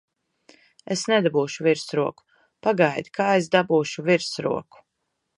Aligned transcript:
Es 0.95 1.01
nedabūšu 1.09 1.65
virsroku! 1.67 2.25
Pagaidi, 2.67 3.13
kā 3.19 3.27
es 3.41 3.49
dabūšu 3.57 4.05
virsroku! 4.09 4.83